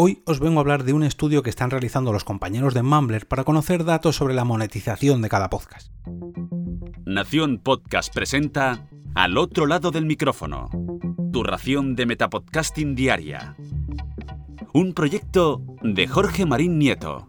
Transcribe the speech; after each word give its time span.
Hoy 0.00 0.22
os 0.26 0.38
vengo 0.38 0.58
a 0.58 0.60
hablar 0.60 0.84
de 0.84 0.92
un 0.92 1.02
estudio 1.02 1.42
que 1.42 1.50
están 1.50 1.70
realizando 1.70 2.12
los 2.12 2.22
compañeros 2.22 2.72
de 2.72 2.84
Mumbler 2.84 3.26
para 3.26 3.42
conocer 3.42 3.84
datos 3.84 4.14
sobre 4.14 4.32
la 4.32 4.44
monetización 4.44 5.22
de 5.22 5.28
cada 5.28 5.50
podcast. 5.50 5.90
Nación 7.04 7.58
Podcast 7.58 8.14
presenta 8.14 8.86
Al 9.16 9.36
otro 9.36 9.66
lado 9.66 9.90
del 9.90 10.06
micrófono, 10.06 10.70
tu 11.32 11.42
ración 11.42 11.96
de 11.96 12.06
Metapodcasting 12.06 12.94
diaria. 12.94 13.56
Un 14.72 14.94
proyecto 14.94 15.64
de 15.82 16.06
Jorge 16.06 16.46
Marín 16.46 16.78
Nieto. 16.78 17.28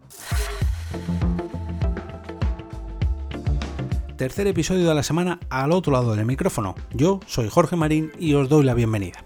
Tercer 4.16 4.46
episodio 4.46 4.88
de 4.88 4.94
la 4.94 5.02
semana 5.02 5.40
al 5.50 5.72
otro 5.72 5.92
lado 5.92 6.16
del 6.16 6.28
micrófono. 6.28 6.76
Yo 6.94 7.20
soy 7.26 7.50
Jorge 7.50 7.76
Marín 7.76 8.12
y 8.20 8.36
os 8.36 8.48
doy 8.48 8.64
la 8.64 8.76
bienvenida. 8.76 9.26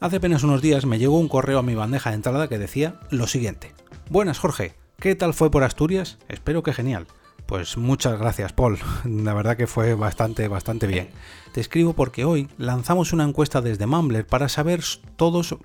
Hace 0.00 0.16
apenas 0.16 0.42
unos 0.42 0.60
días 0.60 0.86
me 0.86 0.98
llegó 0.98 1.18
un 1.18 1.28
correo 1.28 1.58
a 1.58 1.62
mi 1.62 1.74
bandeja 1.74 2.10
de 2.10 2.16
entrada 2.16 2.48
que 2.48 2.58
decía 2.58 3.00
lo 3.10 3.26
siguiente. 3.26 3.72
Buenas 4.10 4.38
Jorge, 4.38 4.74
¿qué 4.98 5.14
tal 5.14 5.34
fue 5.34 5.50
por 5.50 5.62
Asturias? 5.62 6.18
Espero 6.28 6.62
que 6.62 6.72
genial. 6.72 7.06
Pues 7.46 7.76
muchas 7.76 8.18
gracias 8.18 8.52
Paul, 8.52 8.78
la 9.04 9.34
verdad 9.34 9.56
que 9.56 9.66
fue 9.66 9.94
bastante, 9.94 10.48
bastante 10.48 10.86
bien. 10.86 11.10
Te 11.52 11.60
escribo 11.60 11.92
porque 11.92 12.24
hoy 12.24 12.48
lanzamos 12.58 13.12
una 13.12 13.24
encuesta 13.24 13.60
desde 13.60 13.86
Mumbler 13.86 14.26
para 14.26 14.48
saber 14.48 14.82
todos... 15.16 15.56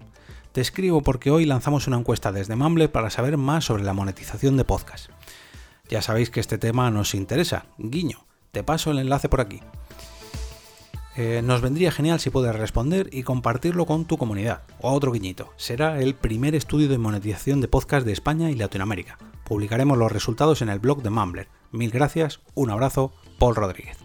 Te 0.52 0.62
escribo 0.62 1.02
porque 1.02 1.30
hoy 1.30 1.46
lanzamos 1.46 1.88
una 1.88 1.98
encuesta 1.98 2.32
desde 2.32 2.56
Mumbler 2.56 2.92
para 2.92 3.10
saber 3.10 3.38
más 3.38 3.66
sobre 3.66 3.84
la 3.84 3.94
monetización 3.94 4.58
de 4.58 4.66
podcast. 4.66 5.10
Ya 5.90 6.02
sabéis 6.02 6.30
que 6.30 6.40
este 6.40 6.58
tema 6.58 6.90
nos 6.92 7.14
interesa, 7.14 7.66
guiño, 7.78 8.26
te 8.52 8.64
paso 8.64 8.92
el 8.92 9.00
enlace 9.00 9.30
por 9.30 9.42
aquí. 9.42 9.62
Eh, 11.22 11.42
nos 11.42 11.60
vendría 11.60 11.92
genial 11.92 12.22
si 12.22 12.30
puedes 12.30 12.56
responder 12.56 13.10
y 13.12 13.24
compartirlo 13.24 13.86
con 13.86 14.06
tu 14.06 14.18
comunidad. 14.18 14.62
O 14.80 14.94
otro 14.94 15.12
guiñito. 15.12 15.52
Será 15.58 16.00
el 16.00 16.16
primer 16.16 16.56
estudio 16.56 16.88
de 16.88 16.98
monetización 16.98 17.60
de 17.60 17.68
podcast 17.68 18.06
de 18.06 18.14
España 18.14 18.50
y 18.52 18.56
Latinoamérica. 18.56 19.18
Publicaremos 19.44 19.98
los 19.98 20.14
resultados 20.14 20.62
en 20.62 20.70
el 20.70 20.80
blog 20.80 21.04
de 21.04 21.10
Mumbler. 21.10 21.50
Mil 21.74 21.92
gracias, 21.92 22.40
un 22.56 22.70
abrazo, 22.70 23.12
Paul 23.38 23.58
Rodríguez. 23.58 23.98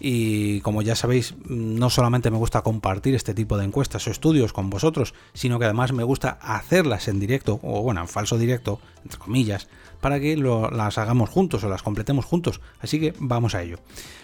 Y 0.00 0.62
como 0.62 0.80
ya 0.80 0.96
sabéis, 0.96 1.34
no 1.44 1.90
solamente 1.90 2.30
me 2.30 2.38
gusta 2.38 2.62
compartir 2.62 3.14
este 3.14 3.34
tipo 3.34 3.58
de 3.58 3.66
encuestas 3.66 4.06
o 4.06 4.10
estudios 4.10 4.54
con 4.54 4.70
vosotros, 4.70 5.12
sino 5.34 5.58
que 5.58 5.66
además 5.66 5.92
me 5.92 6.04
gusta 6.04 6.38
hacerlas 6.40 7.08
en 7.08 7.20
directo, 7.20 7.60
o 7.62 7.82
bueno, 7.82 8.00
en 8.00 8.08
falso 8.08 8.38
directo, 8.38 8.80
entre 9.02 9.18
comillas, 9.18 9.68
para 10.00 10.20
que 10.20 10.36
las 10.36 10.98
hagamos 10.98 11.30
juntos 11.30 11.62
o 11.64 11.68
las 11.68 11.82
completemos 11.82 12.24
juntos. 12.24 12.60
Así 12.80 12.98
que 12.98 13.14
vamos 13.18 13.54
a 13.54 13.62
ello. 13.62 13.78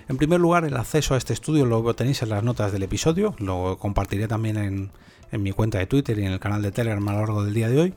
En 0.09 0.17
primer 0.17 0.41
lugar, 0.41 0.65
el 0.65 0.77
acceso 0.77 1.15
a 1.15 1.19
este 1.19 1.33
estudio 1.33 1.67
lo 1.67 1.95
tenéis 1.95 2.23
en 2.23 2.31
las 2.31 2.43
notas 2.43 2.73
del 2.73 2.83
episodio, 2.83 3.35
lo 3.39 3.79
compartiré 3.79 4.29
también 4.29 4.57
en, 4.57 5.43
mi 5.43 5.53
cuenta 5.53 5.79
de 5.79 5.87
Twitter 5.87 6.19
y 6.19 6.25
en 6.25 6.33
el 6.33 6.41
canal 6.41 6.63
de 6.63 6.73
Telegram 6.73 7.07
a 7.09 7.13
lo 7.13 7.19
largo 7.19 7.45
del 7.45 7.55
día 7.55 7.69
de 7.69 7.81
hoy. 7.81 7.95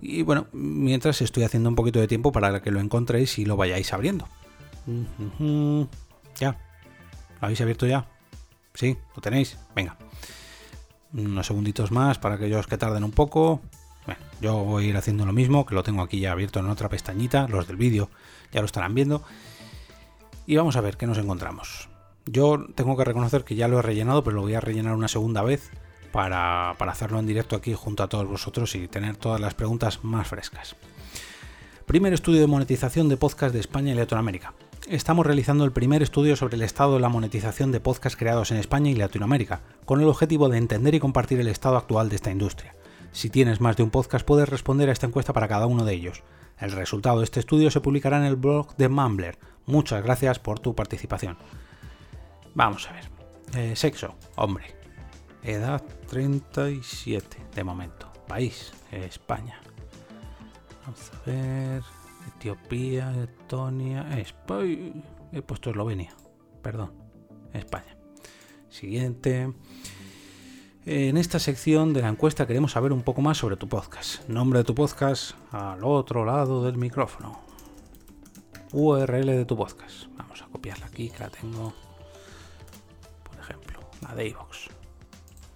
Y 0.00 0.22
bueno, 0.22 0.46
mientras 0.52 1.20
estoy 1.22 1.42
haciendo 1.42 1.68
un 1.68 1.74
poquito 1.74 1.98
de 1.98 2.06
tiempo 2.06 2.30
para 2.30 2.62
que 2.62 2.70
lo 2.70 2.78
encontréis 2.78 3.38
y 3.38 3.44
lo 3.44 3.56
vayáis 3.56 3.92
abriendo. 3.92 4.28
Ya, 6.38 6.56
¿Lo 7.40 7.46
habéis 7.46 7.60
abierto 7.60 7.86
ya? 7.86 8.06
¿Sí? 8.74 8.96
¿Lo 9.14 9.22
tenéis? 9.22 9.58
Venga. 9.74 9.96
Unos 11.12 11.46
segunditos 11.46 11.90
más 11.90 12.18
para 12.18 12.34
aquellos 12.34 12.66
que 12.66 12.78
tarden 12.78 13.04
un 13.04 13.12
poco. 13.12 13.60
Yo 14.40 14.64
voy 14.64 14.84
a 14.84 14.88
ir 14.88 14.96
haciendo 14.96 15.26
lo 15.26 15.32
mismo, 15.32 15.66
que 15.66 15.74
lo 15.74 15.82
tengo 15.82 16.02
aquí 16.02 16.20
ya 16.20 16.32
abierto 16.32 16.60
en 16.60 16.68
otra 16.68 16.88
pestañita. 16.88 17.48
Los 17.48 17.66
del 17.66 17.76
vídeo 17.76 18.10
ya 18.52 18.60
lo 18.60 18.66
estarán 18.66 18.94
viendo. 18.94 19.22
Y 20.46 20.56
vamos 20.56 20.76
a 20.76 20.80
ver 20.80 20.96
qué 20.96 21.06
nos 21.06 21.18
encontramos. 21.18 21.88
Yo 22.26 22.66
tengo 22.74 22.96
que 22.96 23.04
reconocer 23.04 23.44
que 23.44 23.54
ya 23.54 23.68
lo 23.68 23.78
he 23.78 23.82
rellenado, 23.82 24.22
pero 24.22 24.36
lo 24.36 24.42
voy 24.42 24.54
a 24.54 24.60
rellenar 24.60 24.94
una 24.94 25.08
segunda 25.08 25.42
vez 25.42 25.70
para, 26.12 26.74
para 26.78 26.92
hacerlo 26.92 27.18
en 27.18 27.26
directo 27.26 27.56
aquí 27.56 27.74
junto 27.74 28.02
a 28.02 28.08
todos 28.08 28.26
vosotros 28.26 28.74
y 28.74 28.88
tener 28.88 29.16
todas 29.16 29.40
las 29.40 29.54
preguntas 29.54 30.04
más 30.04 30.28
frescas. 30.28 30.76
Primer 31.86 32.12
estudio 32.12 32.40
de 32.40 32.46
monetización 32.46 33.08
de 33.08 33.16
podcast 33.16 33.52
de 33.54 33.60
España 33.60 33.92
y 33.92 33.94
Latinoamérica 33.94 34.52
estamos 34.90 35.26
realizando 35.26 35.64
el 35.64 35.72
primer 35.72 36.02
estudio 36.02 36.34
sobre 36.36 36.56
el 36.56 36.62
estado 36.62 36.94
de 36.94 37.00
la 37.00 37.08
monetización 37.08 37.72
de 37.72 37.80
podcasts 37.80 38.16
creados 38.16 38.50
en 38.50 38.56
España 38.56 38.90
y 38.90 38.94
Latinoamérica, 38.94 39.60
con 39.84 40.00
el 40.00 40.08
objetivo 40.08 40.48
de 40.48 40.58
entender 40.58 40.94
y 40.94 41.00
compartir 41.00 41.40
el 41.40 41.48
estado 41.48 41.76
actual 41.76 42.08
de 42.08 42.16
esta 42.16 42.30
industria. 42.30 42.74
Si 43.18 43.30
tienes 43.30 43.60
más 43.60 43.76
de 43.76 43.82
un 43.82 43.90
podcast 43.90 44.24
puedes 44.24 44.48
responder 44.48 44.88
a 44.88 44.92
esta 44.92 45.08
encuesta 45.08 45.32
para 45.32 45.48
cada 45.48 45.66
uno 45.66 45.84
de 45.84 45.92
ellos. 45.92 46.22
El 46.56 46.70
resultado 46.70 47.18
de 47.18 47.24
este 47.24 47.40
estudio 47.40 47.68
se 47.68 47.80
publicará 47.80 48.16
en 48.18 48.22
el 48.22 48.36
blog 48.36 48.76
de 48.76 48.88
Mumbler. 48.88 49.40
Muchas 49.66 50.04
gracias 50.04 50.38
por 50.38 50.60
tu 50.60 50.76
participación. 50.76 51.36
Vamos 52.54 52.88
a 52.88 52.92
ver. 52.92 53.10
Eh, 53.56 53.74
sexo, 53.74 54.14
hombre. 54.36 54.66
Edad 55.42 55.82
37 56.06 57.38
de 57.56 57.64
momento. 57.64 58.08
País, 58.28 58.72
España. 58.92 59.60
Vamos 60.84 61.10
a 61.12 61.28
ver. 61.28 61.82
Etiopía, 62.36 63.12
Estonia, 63.20 64.16
España. 64.16 64.92
He 65.32 65.42
puesto 65.42 65.70
Eslovenia, 65.70 66.14
perdón, 66.62 66.92
España. 67.52 67.96
Siguiente. 68.68 69.52
En 70.90 71.18
esta 71.18 71.38
sección 71.38 71.92
de 71.92 72.00
la 72.00 72.08
encuesta 72.08 72.46
queremos 72.46 72.72
saber 72.72 72.94
un 72.94 73.02
poco 73.02 73.20
más 73.20 73.36
sobre 73.36 73.58
tu 73.58 73.68
podcast. 73.68 74.26
Nombre 74.26 74.60
de 74.60 74.64
tu 74.64 74.74
podcast 74.74 75.32
al 75.52 75.84
otro 75.84 76.24
lado 76.24 76.64
del 76.64 76.78
micrófono. 76.78 77.42
URL 78.72 79.26
de 79.26 79.44
tu 79.44 79.54
podcast. 79.54 80.06
Vamos 80.16 80.40
a 80.40 80.46
copiarla 80.46 80.86
aquí, 80.86 81.10
que 81.10 81.18
la 81.18 81.28
tengo. 81.28 81.74
Por 83.22 83.38
ejemplo, 83.38 83.80
la 84.00 84.14
de 84.14 84.28
iVox. 84.28 84.70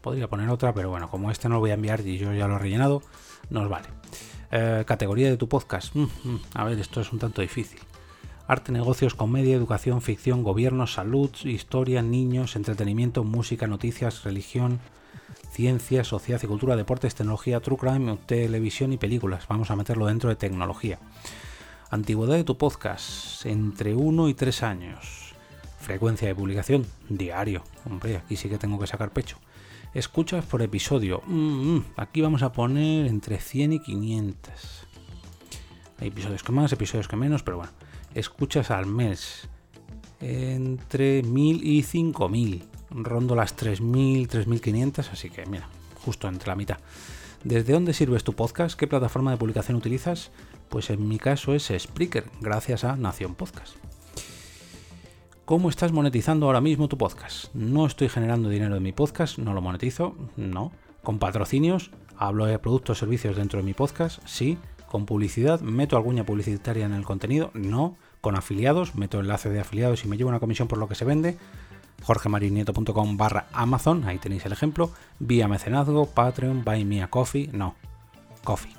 Podría 0.02 0.28
poner 0.28 0.50
otra, 0.50 0.74
pero 0.74 0.90
bueno, 0.90 1.08
como 1.08 1.30
este 1.30 1.48
no 1.48 1.54
lo 1.54 1.60
voy 1.60 1.70
a 1.70 1.74
enviar 1.74 2.06
y 2.06 2.18
yo 2.18 2.34
ya 2.34 2.46
lo 2.46 2.56
he 2.56 2.58
rellenado, 2.58 3.00
nos 3.48 3.70
vale. 3.70 3.88
Eh, 4.50 4.84
categoría 4.86 5.30
de 5.30 5.38
tu 5.38 5.48
podcast. 5.48 5.94
Mm, 5.94 6.08
mm, 6.24 6.40
a 6.52 6.64
ver, 6.64 6.78
esto 6.78 7.00
es 7.00 7.10
un 7.10 7.18
tanto 7.18 7.40
difícil. 7.40 7.80
Arte, 8.46 8.70
negocios, 8.70 9.14
comedia, 9.14 9.56
educación, 9.56 10.02
ficción, 10.02 10.42
gobierno, 10.42 10.86
salud, 10.86 11.30
historia, 11.44 12.02
niños, 12.02 12.54
entretenimiento, 12.54 13.24
música, 13.24 13.66
noticias, 13.66 14.24
religión, 14.24 14.78
ciencia, 15.52 16.02
sociedad 16.02 16.40
y 16.42 16.46
cultura, 16.46 16.76
deportes, 16.76 17.14
tecnología, 17.14 17.60
true 17.60 17.76
crime, 17.76 18.16
televisión 18.24 18.92
y 18.94 18.96
películas. 18.96 19.46
Vamos 19.48 19.70
a 19.70 19.76
meterlo 19.76 20.06
dentro 20.06 20.30
de 20.30 20.36
tecnología. 20.36 20.98
Antigüedad 21.90 22.36
de 22.36 22.44
tu 22.44 22.56
podcast, 22.56 23.44
entre 23.44 23.94
1 23.94 24.28
y 24.30 24.34
3 24.34 24.62
años. 24.62 25.34
Frecuencia 25.78 26.26
de 26.26 26.34
publicación, 26.34 26.86
diario. 27.10 27.62
Hombre, 27.84 28.16
aquí 28.16 28.36
sí 28.36 28.48
que 28.48 28.56
tengo 28.56 28.78
que 28.78 28.86
sacar 28.86 29.10
pecho. 29.12 29.36
Escuchas 29.92 30.42
por 30.46 30.62
episodio. 30.62 31.22
Mm, 31.26 31.74
mm, 31.76 31.84
aquí 31.96 32.22
vamos 32.22 32.42
a 32.42 32.52
poner 32.52 33.06
entre 33.06 33.38
100 33.38 33.74
y 33.74 33.78
500. 33.80 34.86
Hay 36.00 36.08
episodios 36.08 36.42
que 36.42 36.52
más, 36.52 36.72
episodios 36.72 37.08
que 37.08 37.16
menos, 37.16 37.42
pero 37.42 37.58
bueno. 37.58 37.72
Escuchas 38.14 38.70
al 38.70 38.86
mes. 38.86 39.48
Entre 40.18 41.22
1000 41.22 41.62
y 41.62 41.82
5000. 41.82 42.64
Rondo 42.94 43.34
las 43.34 43.56
3000, 43.56 44.28
3500, 44.28 45.10
así 45.10 45.30
que 45.30 45.46
mira, 45.46 45.68
justo 46.04 46.28
entre 46.28 46.48
la 46.48 46.56
mitad. 46.56 46.78
¿Desde 47.44 47.72
dónde 47.72 47.92
sirves 47.92 48.24
tu 48.24 48.34
podcast? 48.34 48.78
¿Qué 48.78 48.86
plataforma 48.86 49.32
de 49.32 49.36
publicación 49.36 49.76
utilizas? 49.76 50.30
Pues 50.68 50.90
en 50.90 51.08
mi 51.08 51.18
caso 51.18 51.54
es 51.54 51.72
Spreaker, 51.76 52.24
gracias 52.40 52.84
a 52.84 52.96
Nación 52.96 53.34
Podcast. 53.34 53.74
¿Cómo 55.44 55.68
estás 55.68 55.90
monetizando 55.90 56.46
ahora 56.46 56.60
mismo 56.60 56.88
tu 56.88 56.96
podcast? 56.96 57.52
No 57.52 57.84
estoy 57.84 58.08
generando 58.08 58.48
dinero 58.48 58.74
de 58.74 58.80
mi 58.80 58.92
podcast, 58.92 59.38
no 59.38 59.54
lo 59.54 59.60
monetizo, 59.60 60.14
no. 60.36 60.70
Con 61.02 61.18
patrocinios, 61.18 61.90
hablo 62.16 62.46
de 62.46 62.60
productos 62.60 62.98
o 62.98 63.00
servicios 63.00 63.36
dentro 63.36 63.58
de 63.58 63.64
mi 63.64 63.74
podcast, 63.74 64.22
sí. 64.24 64.56
Con 64.88 65.04
publicidad, 65.04 65.60
meto 65.60 65.96
alguna 65.96 66.24
publicitaria 66.24 66.86
en 66.86 66.92
el 66.92 67.04
contenido, 67.04 67.50
no. 67.54 67.96
Con 68.20 68.36
afiliados, 68.36 68.94
meto 68.94 69.18
enlace 69.18 69.50
de 69.50 69.58
afiliados 69.58 70.04
y 70.04 70.08
me 70.08 70.16
llevo 70.16 70.30
una 70.30 70.38
comisión 70.38 70.68
por 70.68 70.78
lo 70.78 70.86
que 70.86 70.94
se 70.94 71.04
vende. 71.04 71.36
jorgemarinieto.com 72.02 73.16
barra 73.16 73.46
Amazon, 73.52 74.04
ahí 74.04 74.18
tenéis 74.18 74.44
el 74.46 74.52
ejemplo. 74.52 74.90
Vía 75.18 75.48
mecenazgo, 75.48 76.06
Patreon, 76.06 76.64
Buy 76.64 76.84
Me 76.84 77.02
a 77.02 77.08
Coffee, 77.08 77.48
no. 77.52 77.74
Coffee. 78.44 78.72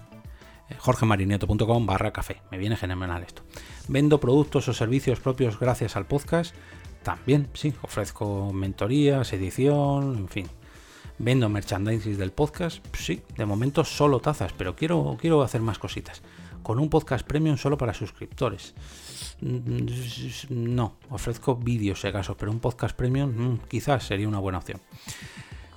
Eh, 0.69 0.75
jorgemarinieto.com 0.77 1.85
barra 1.85 2.11
café. 2.11 2.41
Me 2.51 2.57
viene 2.57 2.77
fenomenal 2.77 3.23
esto. 3.23 3.43
Vendo 3.87 4.19
productos 4.19 4.67
o 4.67 4.73
servicios 4.73 5.19
propios 5.19 5.59
gracias 5.59 5.95
al 5.95 6.05
podcast. 6.05 6.55
También, 7.03 7.49
sí, 7.53 7.73
ofrezco 7.81 8.51
mentorías, 8.53 9.33
edición, 9.33 10.17
en 10.17 10.29
fin. 10.29 10.47
Vendo 11.19 11.49
merchandising 11.49 12.17
del 12.17 12.31
podcast. 12.31 12.85
Sí, 12.95 13.21
de 13.37 13.45
momento 13.45 13.83
solo 13.83 14.19
tazas, 14.19 14.53
pero 14.53 14.75
quiero, 14.75 15.17
quiero 15.19 15.43
hacer 15.43 15.61
más 15.61 15.79
cositas. 15.79 16.21
Con 16.63 16.79
un 16.79 16.89
podcast 16.89 17.27
premium 17.27 17.57
solo 17.57 17.77
para 17.77 17.93
suscriptores. 17.93 18.73
Mm, 19.41 19.85
no, 20.49 20.95
ofrezco 21.09 21.55
vídeos 21.55 22.01
si 22.01 22.07
acaso, 22.07 22.35
pero 22.37 22.51
un 22.51 22.59
podcast 22.59 22.95
premium 22.95 23.29
mm, 23.29 23.59
quizás 23.67 24.05
sería 24.05 24.27
una 24.27 24.39
buena 24.39 24.59
opción. 24.59 24.79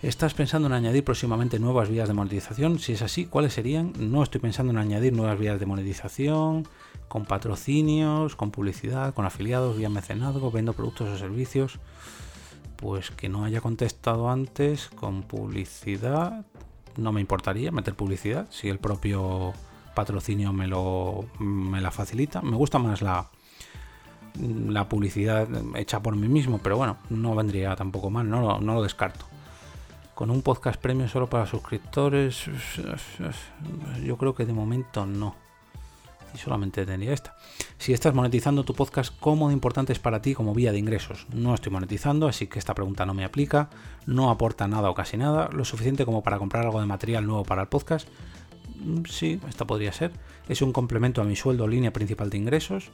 ¿Estás 0.03 0.35
pensando 0.35 0.69
en 0.69 0.75
añadir 0.75 1.03
próximamente 1.03 1.59
nuevas 1.59 1.89
vías 1.89 2.07
de 2.07 2.15
monetización? 2.15 2.79
Si 2.79 2.93
es 2.93 3.03
así, 3.03 3.27
¿cuáles 3.27 3.55
serían? 3.55 3.93
No 3.99 4.23
estoy 4.23 4.41
pensando 4.41 4.73
en 4.73 4.79
añadir 4.79 5.13
nuevas 5.13 5.39
vías 5.39 5.59
de 5.59 5.67
monetización 5.67 6.69
con 7.09 7.25
patrocinios, 7.25 8.37
con 8.37 8.51
publicidad, 8.51 9.15
con 9.15 9.25
afiliados, 9.25 9.77
vía 9.77 9.89
mecenazgo, 9.89 10.51
vendo 10.51 10.75
productos 10.75 11.09
o 11.09 11.19
servicios. 11.19 11.81
Pues 12.77 13.11
que 13.11 13.29
no 13.29 13.45
haya 13.45 13.61
contestado 13.61 14.31
antes 14.31 14.89
con 14.89 15.23
publicidad. 15.23 16.45
no 16.97 17.13
me 17.13 17.21
importaría 17.21 17.73
meter 17.73 17.95
publicidad 17.95 18.47
si 18.51 18.69
el 18.69 18.79
propio 18.79 19.55
patrocinio 19.97 20.53
me 20.53 20.69
lo 20.69 21.25
me 21.41 21.81
la 21.81 21.91
facilita. 21.91 22.41
Me 22.41 22.55
gusta 22.55 22.79
más 22.79 23.03
la 23.03 23.29
la 24.69 24.89
publicidad 24.89 25.49
hecha 25.77 26.01
por 26.01 26.15
mí 26.15 26.29
mismo, 26.29 26.59
pero 26.59 26.77
bueno, 26.77 26.99
no 27.11 27.35
vendría 27.35 27.75
tampoco 27.75 28.11
mal, 28.11 28.29
no, 28.29 28.61
no 28.61 28.75
lo 28.75 28.83
descarto. 28.83 29.27
Con 30.15 30.31
un 30.31 30.43
podcast 30.43 30.81
premio 30.81 31.09
solo 31.09 31.29
para 31.29 31.47
suscriptores, 31.47 32.45
yo 34.05 34.17
creo 34.17 34.35
que 34.35 34.47
de 34.47 34.53
momento 34.53 35.07
no 35.07 35.35
y 36.35 36.39
solamente 36.39 36.85
tendría 36.85 37.13
esta. 37.13 37.37
Si 37.79 37.93
estás 37.93 38.15
monetizando 38.15 38.65
tu 38.65 38.75
podcast, 38.75 39.13
¿cómo 39.21 39.49
de 39.49 39.55
importante 39.55 39.93
es 39.93 39.99
para 39.99 40.21
ti 40.21 40.35
como 40.35 40.55
vía 40.55 40.73
de 40.73 40.79
ingresos? 40.79 41.27
No 41.33 41.55
estoy 41.55 41.73
monetizando, 41.73 42.29
así 42.29 42.47
que 42.47 42.59
esta 42.59 42.75
pregunta 42.75 43.07
no 43.07 43.15
me 43.15 43.25
aplica, 43.25 43.71
no 44.07 44.31
aporta 44.31 44.69
nada 44.69 44.91
o 44.91 44.95
casi 44.95 45.17
nada, 45.17 45.49
lo 45.53 45.65
suficiente 45.65 46.05
como 46.05 46.23
para 46.23 46.39
comprar 46.39 46.65
algo 46.65 46.81
de 46.81 46.87
material 46.87 47.27
nuevo 47.27 47.45
para 47.45 47.63
el 47.63 47.69
podcast. 47.69 48.09
Sí, 49.09 49.41
esta 49.49 49.67
podría 49.67 49.93
ser. 49.93 50.13
Es 50.49 50.63
un 50.63 50.73
complemento 50.73 51.21
a 51.21 51.25
mi 51.25 51.37
sueldo 51.37 51.65
o 51.65 51.69
línea 51.69 51.93
principal 51.93 52.31
de 52.31 52.39
ingresos. 52.39 52.91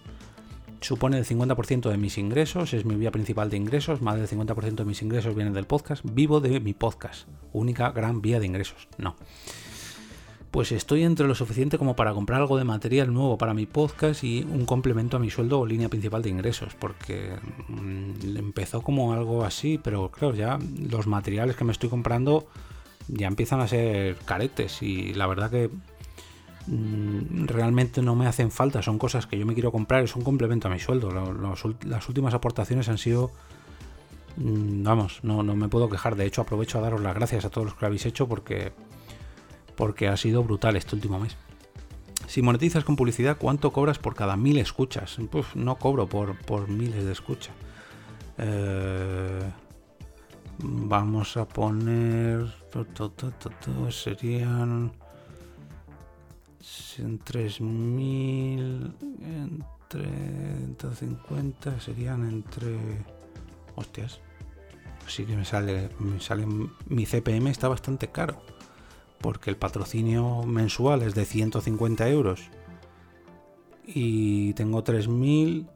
Supone 0.81 1.19
el 1.19 1.25
50% 1.25 1.91
de 1.91 1.97
mis 1.97 2.19
ingresos, 2.19 2.75
es 2.75 2.85
mi 2.85 2.97
vía 2.97 3.13
principal 3.13 3.51
de 3.51 3.57
ingresos, 3.57 4.03
más 4.03 4.17
del 4.17 4.27
50% 4.27 4.75
de 4.75 4.85
mis 4.85 5.01
ingresos 5.03 5.35
vienen 5.35 5.55
del 5.55 5.67
podcast. 5.67 6.05
Vivo 6.05 6.41
de 6.41 6.59
mi 6.59 6.75
podcast, 6.75 7.29
única 7.53 7.91
gran 7.93 8.21
vía 8.21 8.41
de 8.41 8.47
ingresos. 8.47 8.89
No 8.99 9.17
pues 10.53 10.71
estoy 10.71 11.03
entre 11.03 11.27
lo 11.27 11.35
suficiente 11.35 11.79
como 11.79 11.97
para 11.97 12.13
comprar 12.13 12.43
algo 12.43 12.59
de 12.59 12.65
material 12.65 13.13
nuevo 13.13 13.39
para 13.39 13.55
mi 13.55 13.65
podcast 13.65 14.23
y 14.23 14.43
un 14.43 14.67
complemento 14.67 15.17
a 15.17 15.21
mi 15.21 15.31
sueldo 15.31 15.59
o 15.59 15.67
línea 15.67 15.89
principal 15.89 16.21
de 16.21 16.29
ingresos, 16.29 16.75
porque 16.79 17.37
mm, 17.69 18.37
empezó 18.37 18.83
como 18.83 19.15
algo 19.15 19.45
así, 19.45 19.81
pero 19.83 20.11
claro, 20.11 20.35
ya 20.35 20.59
los 20.91 21.07
materiales 21.07 21.57
que 21.57 21.65
me 21.65 21.73
estoy 21.73 21.89
comprando 21.89 22.47
ya 23.09 23.27
empiezan 23.27 23.61
a 23.61 23.69
ser 23.69 24.17
caretes 24.25 24.83
y 24.83 25.15
la 25.15 25.27
verdad 25.27 25.51
que 25.51 25.71
mm, 26.67 27.47
realmente 27.47 28.03
no 28.03 28.15
me 28.15 28.27
hacen 28.27 28.51
falta, 28.51 28.83
son 28.83 28.99
cosas 28.99 29.27
que 29.27 29.39
yo 29.39 29.47
me 29.47 29.55
quiero 29.55 29.73
comprar, 29.73 30.05
es 30.05 30.17
un 30.17 30.23
complemento 30.23 30.69
a 30.69 30.71
mi 30.71 30.79
sueldo. 30.79 31.11
las 31.85 32.09
últimas 32.09 32.35
aportaciones 32.35 32.89
han 32.89 32.99
sido 32.99 33.31
mm, 34.37 34.83
vamos, 34.83 35.21
no, 35.23 35.43
no 35.43 35.57
me 35.57 35.69
puedo 35.69 35.89
quejar. 35.89 36.17
De 36.17 36.27
hecho, 36.27 36.43
aprovecho 36.43 36.79
a 36.79 36.83
daros 36.83 37.01
las 37.01 37.15
gracias 37.15 37.45
a 37.45 37.51
todos 37.51 37.67
los 37.67 37.75
que 37.75 37.81
lo 37.83 37.87
habéis 37.89 38.07
hecho 38.07 38.29
porque 38.29 38.73
porque 39.77 40.09
ha 40.09 40.17
sido 40.17 40.45
brutal 40.45 40.77
este 40.77 40.95
último 40.95 41.19
mes. 41.19 41.37
Si 42.27 42.41
monetizas 42.41 42.85
con 42.85 42.97
publicidad, 42.97 43.37
¿cuánto 43.39 43.73
cobras 43.73 43.99
por 43.99 44.15
cada 44.15 44.37
mil 44.37 44.59
escuchas? 44.59 45.17
Pues 45.31 45.55
no 45.55 45.77
cobro 45.77 46.07
por, 46.07 46.37
por 46.37 46.69
miles 46.69 47.05
de 47.05 47.13
escuchas. 47.13 47.55
Eh, 48.39 49.43
vamos 50.59 51.37
a 51.37 51.47
poner... 51.47 52.47
Serían... 53.91 54.93
En 56.99 57.19
3.000... 57.19 58.93
Entre 59.23 60.09
150 60.67 61.81
serían 61.81 62.29
entre... 62.29 62.79
Hostias. 63.75 64.21
Sí 65.07 65.25
que 65.25 65.37
me 65.37 65.45
sale, 65.45 65.91
me 65.99 66.21
sale... 66.21 66.47
Mi 66.87 67.07
CPM 67.07 67.51
está 67.51 67.69
bastante 67.69 68.09
caro 68.09 68.43
porque 69.23 69.49
el 69.49 69.57
patrocinio 69.57 70.43
mensual 70.43 71.03
es 71.03 71.15
de 71.15 71.25
150 71.25 72.09
euros 72.11 72.43
y 73.87 74.53
tengo 74.55 74.85
3.000... 74.85 75.69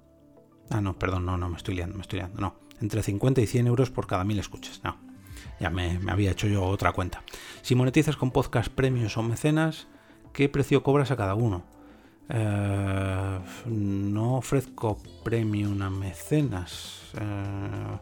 Ah, 0.69 0.81
no, 0.81 0.99
perdón, 0.99 1.25
no, 1.25 1.39
no, 1.39 1.49
me 1.49 1.57
estoy 1.57 1.77
liando, 1.77 1.97
me 1.97 2.03
estoy 2.03 2.19
liando, 2.19 2.41
no. 2.41 2.66
Entre 2.81 3.03
50 3.03 3.41
y 3.41 3.47
100 3.47 3.67
euros 3.67 3.91
por 3.91 4.07
cada 4.07 4.25
1000 4.25 4.39
escuchas, 4.39 4.81
no. 4.85 4.97
Ya 5.59 5.71
me, 5.71 5.99
había 6.09 6.33
hecho 6.33 6.47
yo 6.47 6.65
otra 6.65 6.93
cuenta. 6.93 7.23
Si 7.63 7.75
monetizas 7.75 8.17
con 8.17 8.31
podcast 8.31 8.69
premios 8.71 9.17
o 9.17 9.23
mecenas, 9.23 9.87
¿qué 10.33 10.49
precio 10.49 10.83
cobras 10.83 11.11
a 11.11 11.17
cada 11.17 11.35
uno? 11.35 11.65
Eh, 12.29 13.39
no 13.67 14.37
ofrezco 14.37 14.99
premium 15.25 15.81
a 15.81 15.89
mecenas. 15.89 17.13
Eh, 17.19 17.99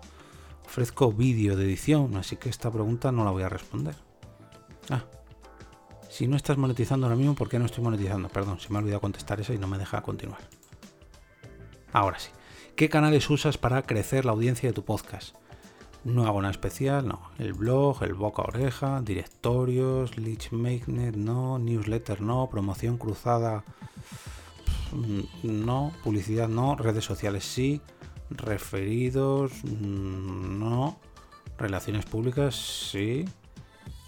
ofrezco 0.65 1.13
vídeo 1.13 1.57
de 1.57 1.65
edición, 1.65 2.17
así 2.17 2.37
que 2.37 2.49
esta 2.49 2.71
pregunta 2.71 3.13
no 3.13 3.25
la 3.25 3.31
voy 3.31 3.45
a 3.45 3.49
responder. 3.49 3.95
Ah, 4.91 5.05
si 6.11 6.27
no 6.27 6.37
estás 6.37 6.57
monetizando 6.57 7.07
ahora 7.07 7.17
mismo, 7.17 7.35
¿por 7.35 7.49
qué 7.49 7.59
no 7.59 7.67
estoy 7.67 7.85
monetizando? 7.85 8.29
Perdón, 8.29 8.59
se 8.59 8.71
me 8.71 8.77
ha 8.77 8.81
olvidado 8.81 9.01
contestar 9.01 9.41
eso 9.41 9.53
y 9.53 9.59
no 9.59 9.69
me 9.69 9.79
deja 9.79 10.03
continuar. 10.03 10.41
Ahora 11.93 12.19
sí. 12.19 12.31
¿Qué 12.77 12.89
canales 12.89 13.31
usas 13.31 13.57
para 13.57 13.83
crecer 13.83 14.25
la 14.25 14.33
audiencia 14.33 14.69
de 14.69 14.73
tu 14.73 14.85
podcast? 14.85 15.37
No 16.03 16.27
hago 16.27 16.43
nada 16.43 16.51
especial, 16.51 17.07
no. 17.07 17.21
El 17.39 17.53
blog, 17.53 18.03
el 18.03 18.15
boca 18.15 18.43
oreja, 18.43 19.01
directorios, 19.01 20.19
lead 20.19 20.51
magnet, 20.51 21.15
no, 21.15 21.61
newsletter, 21.61 22.21
no, 22.21 22.51
promoción 22.51 22.99
cruzada, 22.99 23.63
no, 25.45 25.93
publicidad, 26.03 26.49
no, 26.49 26.75
redes 26.75 27.05
sociales, 27.05 27.45
sí, 27.45 27.81
referidos, 28.29 29.53
no, 29.63 30.99
relaciones 31.57 32.07
públicas, 32.07 32.57
sí, 32.91 33.25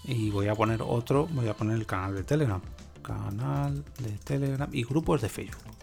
y 0.03 0.31
voy 0.31 0.49
a 0.49 0.57
poner 0.57 0.83
otro, 0.83 1.29
voy 1.31 1.47
a 1.47 1.55
poner 1.55 1.77
el 1.77 1.87
canal 1.87 2.17
de 2.17 2.25
Telegram. 2.25 2.61
Canal 3.01 3.85
de 4.01 4.11
Telegram 4.25 4.69
y 4.73 4.83
grupos 4.83 5.23
de 5.23 5.29
Facebook. 5.29 5.76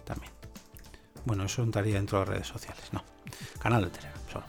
Bueno, 1.25 1.45
eso 1.45 1.63
entraría 1.63 1.95
dentro 1.95 2.19
de 2.19 2.25
redes 2.25 2.47
sociales, 2.47 2.83
no. 2.91 3.03
Canal 3.59 3.85
de 3.85 3.89
Telegram, 3.89 4.21
solo. 4.31 4.45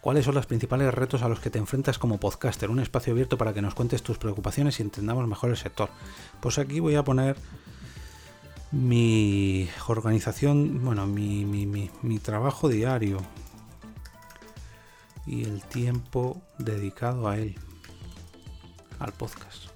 ¿Cuáles 0.00 0.26
son 0.26 0.34
los 0.34 0.46
principales 0.46 0.92
retos 0.92 1.22
a 1.22 1.28
los 1.28 1.40
que 1.40 1.48
te 1.48 1.58
enfrentas 1.58 1.98
como 1.98 2.20
podcaster? 2.20 2.68
Un 2.68 2.80
espacio 2.80 3.12
abierto 3.12 3.38
para 3.38 3.54
que 3.54 3.62
nos 3.62 3.74
cuentes 3.74 4.02
tus 4.02 4.18
preocupaciones 4.18 4.78
y 4.78 4.82
entendamos 4.82 5.26
mejor 5.26 5.50
el 5.50 5.56
sector. 5.56 5.88
Pues 6.40 6.58
aquí 6.58 6.78
voy 6.78 6.94
a 6.96 7.04
poner 7.04 7.36
mi 8.70 9.68
organización, 9.86 10.84
bueno, 10.84 11.06
mi, 11.06 11.44
mi 11.46 12.18
trabajo 12.18 12.68
diario 12.68 13.18
y 15.26 15.44
el 15.44 15.62
tiempo 15.62 16.42
dedicado 16.58 17.28
a 17.28 17.38
él 17.38 17.56
al 18.98 19.12
podcast. 19.12 19.68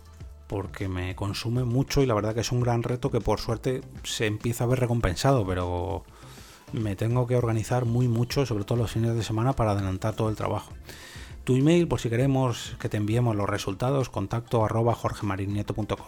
Porque 0.47 0.89
me 0.89 1.15
consume 1.15 1.65
mucho 1.65 2.03
y 2.03 2.07
la 2.07 2.15
verdad 2.15 2.35
que 2.35 2.41
es 2.41 2.53
un 2.53 2.61
gran 2.61 2.83
reto 2.83 3.11
que 3.11 3.21
por 3.21 3.41
suerte 3.41 3.83
se 4.03 4.27
empieza 4.27 4.65
a 4.65 4.67
ver 4.67 4.81
recompensado, 4.81 5.47
pero 5.47 6.05
me 6.73 6.97
tengo 6.97 7.27
que 7.27 7.37
organizar 7.37 7.85
muy 7.85 8.09
mucho, 8.09 8.47
sobre 8.47 8.65
todo 8.65 8.79
los 8.79 8.93
fines 8.93 9.15
de 9.15 9.23
semana, 9.23 9.55
para 9.55 9.73
adelantar 9.73 10.15
todo 10.15 10.29
el 10.29 10.37
trabajo. 10.37 10.73
Tu 11.45 11.57
email, 11.57 11.89
por 11.89 12.01
si 12.01 12.11
queremos 12.11 12.77
que 12.79 12.89
te 12.89 12.97
enviemos 12.99 13.35
los 13.35 13.49
resultados, 13.49 14.11
contacto 14.11 14.65
arroba 14.65 14.95
jorgemarinieto.com. 14.95 16.07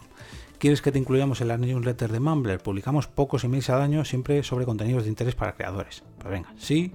¿Quieres 0.58 0.82
que 0.82 0.92
te 0.92 0.98
incluyamos 0.98 1.40
en 1.40 1.48
la 1.48 1.56
newsletter 1.56 2.12
de 2.12 2.20
Mumbler? 2.20 2.62
Publicamos 2.62 3.06
pocos 3.06 3.44
emails 3.44 3.70
al 3.70 3.80
año, 3.80 4.04
siempre 4.04 4.42
sobre 4.42 4.66
contenidos 4.66 5.04
de 5.04 5.08
interés 5.08 5.34
para 5.34 5.54
creadores. 5.54 6.02
Pues 6.18 6.30
venga, 6.30 6.52
sí 6.58 6.92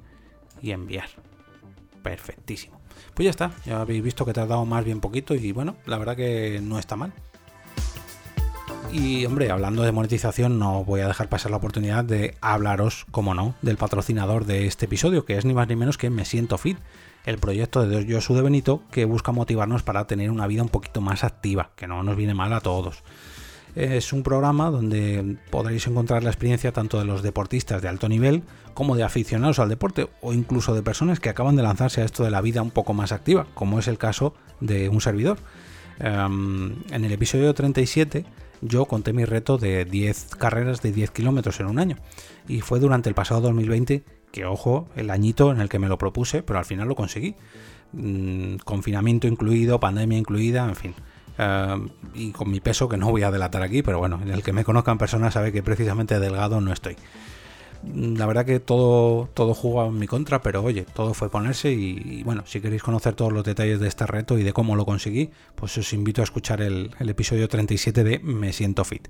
y 0.62 0.72
enviar. 0.72 1.10
Perfectísimo. 2.04 2.80
Pues 3.16 3.26
ya 3.26 3.32
está, 3.32 3.52
ya 3.66 3.82
habéis 3.82 4.04
visto 4.04 4.26
que 4.26 4.32
he 4.32 4.34
tardado 4.36 4.66
más 4.66 4.86
bien 4.86 5.00
poquito 5.00 5.34
y 5.34 5.52
bueno, 5.52 5.78
la 5.88 5.98
verdad 5.98 6.16
que 6.16 6.60
no 6.62 6.78
está 6.78 6.96
mal. 6.96 7.14
Y 8.92 9.26
hombre, 9.26 9.52
hablando 9.52 9.84
de 9.84 9.92
monetización, 9.92 10.60
no 10.60 10.84
voy 10.84 11.02
a 11.02 11.08
dejar 11.08 11.28
pasar 11.28 11.52
la 11.52 11.58
oportunidad 11.58 12.06
de 12.06 12.36
hablaros, 12.42 13.06
como 13.12 13.34
no, 13.34 13.56
del 13.62 13.78
patrocinador 13.78 14.46
de 14.46 14.68
este 14.68 14.86
episodio, 14.86 15.26
que 15.26 15.38
es 15.38 15.46
ni 15.46 15.54
más 15.54 15.68
ni 15.68 15.76
menos 15.76 15.98
que 15.98 16.10
Me 16.10 16.26
Siento 16.26 16.58
Fit, 16.58 16.78
el 17.26 17.38
proyecto 17.38 17.86
de 17.86 18.12
Josu 18.12 18.36
de 18.36 18.42
Benito 18.42 18.82
que 18.92 19.06
busca 19.06 19.32
motivarnos 19.32 19.84
para 19.84 20.08
tener 20.08 20.32
una 20.32 20.48
vida 20.48 20.64
un 20.64 20.70
poquito 20.70 21.02
más 21.02 21.24
activa, 21.24 21.72
que 21.76 21.88
no 21.88 22.04
nos 22.04 22.16
viene 22.16 22.34
mal 22.34 22.54
a 22.54 22.62
todos. 22.62 23.04
Es 23.76 24.14
un 24.14 24.24
programa 24.24 24.70
donde 24.72 25.38
podréis 25.50 25.86
encontrar 25.88 26.24
la 26.24 26.30
experiencia 26.30 26.72
tanto 26.72 26.98
de 26.98 27.04
los 27.04 27.24
deportistas 27.24 27.82
de 27.82 27.90
alto 27.90 28.08
nivel 28.08 28.44
como 28.74 28.96
de 28.96 29.04
aficionados 29.04 29.60
al 29.60 29.68
deporte 29.68 30.08
o 30.22 30.32
incluso 30.32 30.74
de 30.74 30.82
personas 30.82 31.20
que 31.20 31.28
acaban 31.28 31.58
de 31.58 31.64
lanzarse 31.64 32.02
a 32.02 32.06
esto 32.06 32.24
de 32.24 32.32
la 32.32 32.40
vida 32.40 32.62
un 32.62 32.72
poco 32.72 32.94
más 32.94 33.12
activa, 33.12 33.48
como 33.54 33.80
es 33.80 33.90
el 33.90 33.98
caso 33.98 34.34
de 34.62 34.88
un 34.88 35.02
servidor. 35.02 35.40
Em, 36.00 36.76
en 36.90 37.06
el 37.06 37.12
episodio 37.12 37.54
37 37.54 38.26
yo 38.62 38.86
conté 38.86 39.14
mi 39.14 39.26
reto 39.26 39.58
de 39.58 39.86
10 39.86 40.36
carreras 40.38 40.82
de 40.82 40.92
10 40.92 41.12
kilómetros 41.12 41.60
en 41.60 41.68
un 41.68 41.80
año. 41.80 41.98
Y 42.48 42.62
fue 42.62 42.80
durante 42.80 43.10
el 43.10 43.16
pasado 43.16 43.42
2020 43.42 44.04
que 44.32 44.46
ojo 44.46 44.88
el 44.96 45.10
añito 45.10 45.52
en 45.52 45.62
el 45.62 45.70
que 45.70 45.80
me 45.80 45.88
lo 45.88 45.98
propuse 45.98 46.44
pero 46.44 46.60
al 46.60 46.66
final 46.66 46.88
lo 46.88 46.96
conseguí. 46.96 47.36
Mm, 47.94 48.58
confinamiento 48.58 49.28
incluido 49.28 49.80
pandemia 49.80 50.18
incluida 50.18 50.66
en 50.68 50.76
fin. 50.76 50.96
Em, 51.38 51.90
y 52.14 52.32
con 52.32 52.50
mi 52.50 52.62
peso, 52.62 52.88
que 52.88 52.98
no 52.98 53.12
voy 53.12 53.24
a 53.24 53.32
delatar 53.32 53.62
aquí, 53.62 53.82
pero 53.82 54.00
bueno, 54.00 54.20
el 54.26 54.42
que 54.42 54.54
me 54.54 54.64
conozca 54.64 54.92
en 54.92 54.98
persona 54.98 55.32
sabe 55.32 55.52
que 55.52 55.64
precisamente 55.64 56.20
delgado 56.20 56.62
no 56.62 56.72
estoy. 56.72 56.96
La 57.84 58.26
verdad 58.26 58.46
que 58.46 58.60
todo, 58.60 59.30
todo 59.34 59.54
jugó 59.54 59.86
en 59.86 59.98
mi 59.98 60.08
contra, 60.08 60.42
pero 60.42 60.64
oye, 60.64 60.86
todo 60.94 61.14
fue 61.14 61.30
ponerse 61.30 61.72
y, 61.72 62.24
bueno, 62.24 62.44
si 62.46 62.62
queréis 62.62 62.84
conocer 62.84 63.14
todos 63.16 63.32
los 63.32 63.44
detalles 63.44 63.80
de 63.80 63.88
este 63.88 64.06
reto 64.06 64.38
y 64.38 64.44
de 64.44 64.54
cómo 64.54 64.76
lo 64.76 64.86
conseguí, 64.86 65.30
pues 65.56 65.78
os 65.78 65.94
invito 65.94 66.22
a 66.22 66.24
escuchar 66.24 66.62
el, 66.62 66.92
el 67.00 67.10
episodio 67.10 67.48
37 67.48 68.04
de 68.04 68.20
Me 68.20 68.54
Siento 68.54 68.84
Fit. 68.84 69.08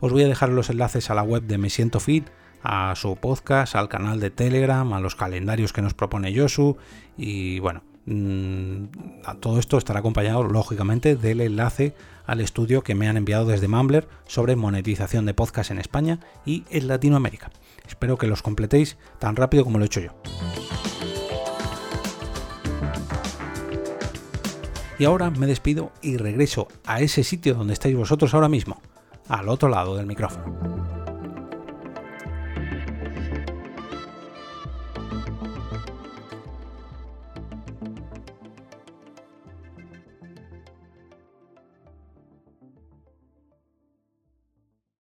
Os 0.00 0.12
voy 0.12 0.24
a 0.24 0.28
dejar 0.28 0.48
los 0.48 0.68
enlaces 0.68 1.10
a 1.10 1.14
la 1.14 1.22
web 1.22 1.42
de 1.44 1.58
Me 1.58 1.70
Siento 1.70 2.00
Fit, 2.00 2.26
a 2.62 2.94
su 2.96 3.16
podcast, 3.16 3.74
al 3.76 3.88
canal 3.88 4.20
de 4.20 4.30
Telegram, 4.30 4.92
a 4.92 5.00
los 5.00 5.16
calendarios 5.16 5.72
que 5.72 5.82
nos 5.82 5.94
propone 5.94 6.32
Yosu 6.32 6.76
y 7.16 7.58
bueno, 7.58 7.82
Mm, 8.04 8.86
todo 9.40 9.58
esto 9.58 9.78
estará 9.78 10.00
acompañado, 10.00 10.42
lógicamente, 10.42 11.16
del 11.16 11.40
enlace 11.40 11.94
al 12.26 12.40
estudio 12.40 12.82
que 12.82 12.94
me 12.94 13.08
han 13.08 13.16
enviado 13.16 13.46
desde 13.46 13.68
Mumbler 13.68 14.08
sobre 14.26 14.56
monetización 14.56 15.26
de 15.26 15.34
podcast 15.34 15.70
en 15.70 15.78
España 15.78 16.20
y 16.44 16.64
en 16.70 16.88
Latinoamérica. 16.88 17.50
Espero 17.86 18.16
que 18.16 18.26
los 18.26 18.42
completéis 18.42 18.96
tan 19.18 19.36
rápido 19.36 19.64
como 19.64 19.78
lo 19.78 19.84
he 19.84 19.86
hecho 19.86 20.00
yo. 20.00 20.12
Y 24.98 25.04
ahora 25.04 25.30
me 25.30 25.46
despido 25.46 25.90
y 26.00 26.16
regreso 26.16 26.68
a 26.86 27.00
ese 27.00 27.24
sitio 27.24 27.54
donde 27.54 27.72
estáis 27.72 27.96
vosotros 27.96 28.34
ahora 28.34 28.48
mismo, 28.48 28.80
al 29.28 29.48
otro 29.48 29.68
lado 29.68 29.96
del 29.96 30.06
micrófono. 30.06 30.71